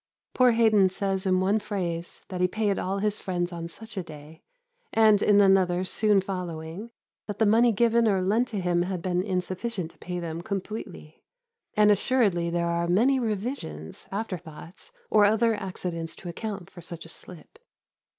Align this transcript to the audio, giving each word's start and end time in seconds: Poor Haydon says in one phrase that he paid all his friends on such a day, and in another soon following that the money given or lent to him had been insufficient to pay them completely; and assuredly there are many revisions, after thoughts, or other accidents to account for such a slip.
Poor 0.33 0.53
Haydon 0.53 0.89
says 0.89 1.27
in 1.27 1.39
one 1.41 1.59
phrase 1.59 2.25
that 2.29 2.41
he 2.41 2.47
paid 2.47 2.79
all 2.79 2.97
his 2.97 3.19
friends 3.19 3.53
on 3.53 3.67
such 3.67 3.95
a 3.97 4.01
day, 4.03 4.41
and 4.91 5.21
in 5.21 5.39
another 5.39 5.83
soon 5.83 6.19
following 6.21 6.89
that 7.27 7.37
the 7.37 7.45
money 7.45 7.71
given 7.71 8.07
or 8.07 8.19
lent 8.19 8.47
to 8.47 8.59
him 8.59 8.81
had 8.81 9.03
been 9.03 9.21
insufficient 9.21 9.91
to 9.91 9.99
pay 9.99 10.17
them 10.19 10.41
completely; 10.41 11.23
and 11.75 11.91
assuredly 11.91 12.49
there 12.49 12.65
are 12.71 12.87
many 12.87 13.19
revisions, 13.19 14.07
after 14.11 14.39
thoughts, 14.39 14.91
or 15.11 15.23
other 15.23 15.53
accidents 15.53 16.15
to 16.15 16.27
account 16.27 16.67
for 16.67 16.81
such 16.81 17.05
a 17.05 17.09
slip. 17.09 17.59